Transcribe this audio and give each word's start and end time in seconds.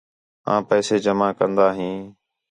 آں 0.51 0.61
پیسے 0.69 0.95
جمع 1.05 1.29
کندا 1.37 1.67
ہیں 1.77 1.97